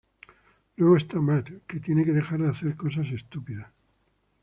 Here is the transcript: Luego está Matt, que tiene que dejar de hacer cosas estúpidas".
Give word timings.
Luego 0.77 0.97
está 0.97 1.21
Matt, 1.21 1.47
que 1.67 1.79
tiene 1.79 2.03
que 2.03 2.11
dejar 2.11 2.39
de 2.41 2.49
hacer 2.49 2.75
cosas 2.75 3.05
estúpidas". 3.11 3.71